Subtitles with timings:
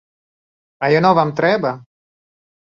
[0.87, 1.71] А яно вам трэба?!